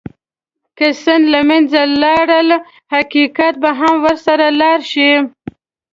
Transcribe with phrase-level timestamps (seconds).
[0.77, 2.29] که سند له منځه لاړ،
[2.93, 5.11] حقیقت به هم ورسره لاړ شي.